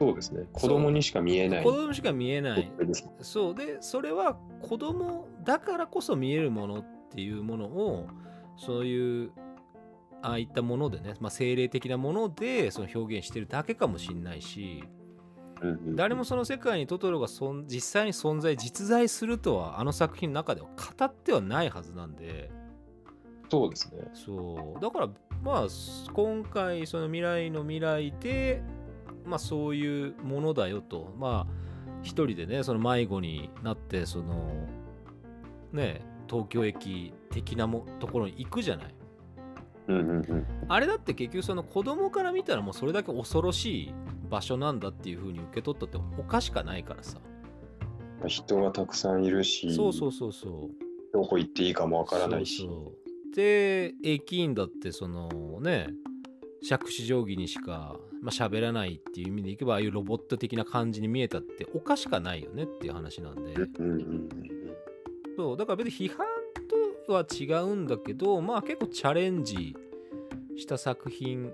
[0.00, 0.46] そうですね。
[0.52, 1.64] 子供にしか見えない。
[1.64, 2.72] 子供しか見えない。
[3.20, 8.08] そうでそれは子供だからこそ見えるものっていうものを
[8.56, 9.32] そういう
[10.22, 14.84] ああいったものでね、まあ、精霊的なものでその表現してるだけかもしれないし
[15.94, 22.50] 誰もその世界にトトロがそん実際に存在実在するとはあの作品の中では語ってはないはずなんで。
[23.48, 24.02] そうですね。
[24.14, 24.80] そう。
[24.80, 25.08] だから
[25.42, 25.66] まあ
[26.12, 28.62] 今回その未来の未来で
[29.26, 31.12] まあそういうものだよと。
[31.18, 31.62] まあ
[32.02, 34.68] 一人でねその迷子になってその
[35.72, 38.94] ね東京駅的なもところに行くじゃない。
[39.88, 40.46] うんうんうん。
[40.68, 43.94] あれだって結局その子供から見たらもうそれだけ恐ろしい
[44.30, 47.18] 場所なんだっていう風に受け取ったっておかしかないからさ。
[48.26, 50.52] 人がたくさんいるし、そうそうそうそう。
[51.12, 52.58] どこ行っていいかもわからないし。
[52.62, 53.01] そうそう
[53.34, 55.88] で駅員だってそのね
[56.62, 63.54] 杓子定規にしかまあ喋らないっていう意味でいけばああいうロボット的な感じに見えたっておかしかないよねっていう話なんで、
[65.36, 66.26] そうだから別に批判
[67.06, 69.76] とは違うんだけどまあ結構チャレンジ
[70.56, 71.52] した作品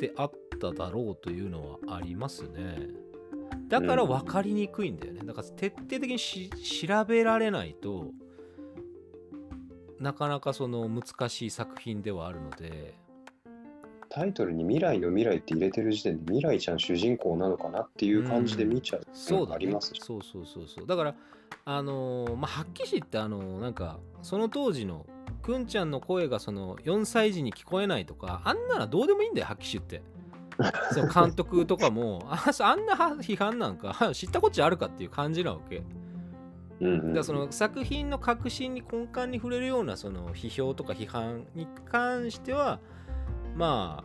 [0.00, 2.88] であっただろうというのはありますね。
[3.68, 5.20] だから分かりにくいんだよね。
[5.24, 6.50] だから徹底的にし
[6.86, 8.12] 調べられないと
[10.00, 12.94] なかなかその難しい作品ではあるので。
[14.10, 20.86] タイトルに未来の未来って入れてる時点で未来ちゃん主人公なのかなっていう感じで見ちゃうのがありますし、そうそうそうそう。
[20.86, 21.14] だから
[21.66, 25.04] あのーまあ発揮師ってあのーなんかその当時の
[25.42, 30.02] くんちゃんの声がその4歳児に聞こえないとかあんなのどうでもいいんだよ発揮師って。
[30.92, 32.34] その監督とかもあ
[32.74, 35.84] んな批判なんか知ったこっちゃあるかっていう感じなわけ
[36.80, 42.80] うんうんだからその作品の革新に根幹に触れるようなその批評とか批判に関しては
[43.56, 44.04] ま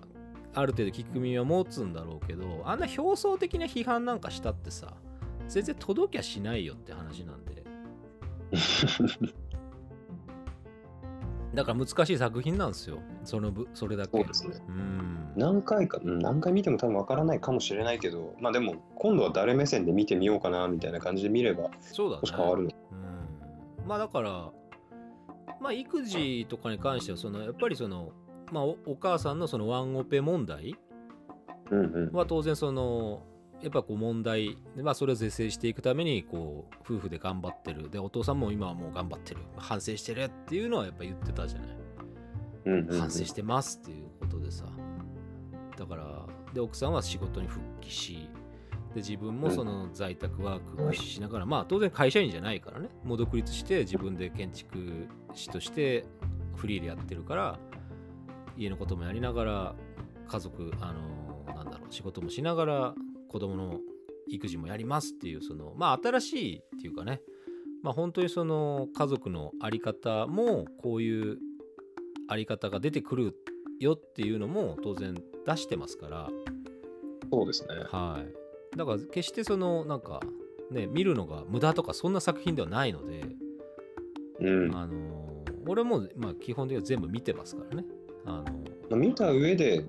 [0.53, 4.93] あある程度聞く耳は持つんだろうけどあんな表層的な批判なんかしたってさ
[5.47, 7.63] 全然届きゃしないよって話なんで
[11.53, 12.99] だから難しい作品なんですよ。
[13.23, 14.17] そのぶそれだけ。
[14.17, 14.55] そうですね。
[14.67, 15.33] うん。
[15.35, 22.21] 何回か、うん何回見ても多分わからないかもしれないけど、まあでも今度は誰目線で見てみようかなみたいな感じで見ればそうだね。
[22.25, 22.69] 少し変わるの。
[23.79, 23.87] うん。
[23.87, 24.51] まあだから
[25.59, 28.11] まあ育児とかに関してはそのやっぱりその
[28.51, 30.75] まあおお母さんのそのワンオペ問題。
[32.11, 33.23] は当然その
[33.63, 37.89] やっぱこう問題、まあ、それを是正していくためにこう夫婦で頑張ってる。
[37.89, 39.41] でお父さんも今はもう頑張ってる。
[39.55, 41.77] 反省してるっていうのはやっぱ言ってたじゃない。
[42.65, 42.99] うんうんうん。
[42.99, 44.65] 反省してますっていうことでさ。
[45.77, 48.29] だからで奥さんは仕事に復帰し
[48.93, 52.89] で自分もその在宅ワーク駆使しながら、まあ当然会社員じゃないからね。
[53.03, 56.05] もう独立して自分で建築士として
[56.55, 57.59] フリーでやってるから
[58.57, 59.75] 家のこともやりながら
[60.27, 62.95] 家族あのなんだろう仕事もしながら
[63.33, 63.79] 子供の
[64.27, 67.19] 育児もやりますっていうそのまあ新しいっていうかね
[67.81, 71.39] まあ本当にその家族の在り方もこういう
[72.29, 73.35] あり方が出てくる
[73.79, 75.15] よっていうのも当然
[75.45, 76.29] 出してますから、
[77.31, 77.75] そうですね。
[77.91, 78.23] は
[78.73, 78.77] い。
[78.77, 80.21] だから決してそのなんか
[80.71, 83.25] ね見るのが無駄とかそんな作品ではないので、
[84.39, 84.75] うん。
[84.75, 87.85] あの俺もまあ基本的には全部見てますからね。
[88.25, 88.47] あのま
[88.91, 89.85] あ、見た上で、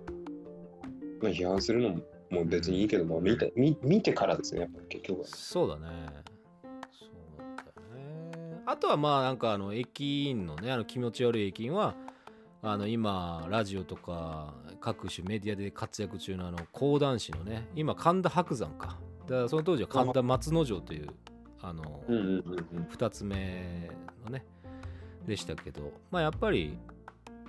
[1.20, 2.00] まあ、批判するのも
[2.30, 5.26] もう別にいいけど、まあ、見て見見てからですね、やっぱり結局は。
[5.28, 5.82] そうだね。
[6.90, 8.62] そうなんだよね。
[8.66, 11.94] あとはまあなんかあの駅員のねあの気持ち悪い駅員は
[12.62, 21.08] あの今ラジオとか各種メディアで活躍中のあの講談師のね今神田伯山かだからその当時は神田松之丞という
[21.60, 22.82] あの、うんうんうんうん。
[22.90, 23.90] 2つ目
[24.24, 24.44] のね
[25.26, 26.78] でしたけどまあやっぱり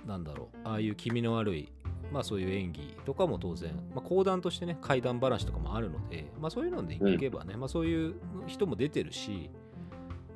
[0.06, 1.72] なんだろうああいう気味の悪い
[2.12, 8.14] まあそういう演技とかも当然、まあ、講談としてね怪談話とかもあるのでまあそういうのでいけばね、まあそういう
[8.46, 9.50] 人も出てるし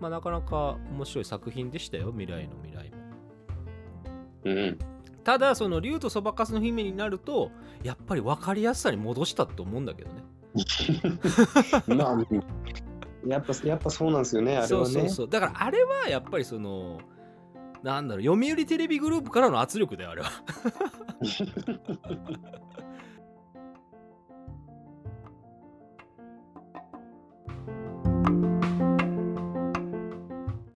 [0.01, 2.97] まあなかなか面白い作品でしたよ未来の未来も。
[4.45, 4.59] うん。
[4.59, 4.79] うん、
[5.25, 7.51] ただその竜とそばかすの姫になると
[7.83, 10.23] やっぱり分かりやすさに戻したと思うんだけどね。
[11.87, 12.19] まあ、
[13.25, 14.69] やっぱやっぱそうなんですよね、あれはね。
[14.69, 15.29] そうそうそう。
[15.29, 16.99] だからあれはやっぱりその
[17.83, 20.31] なんだろう読売テレビグループからの圧力だよあれは
[21.23, 22.90] フフフフ。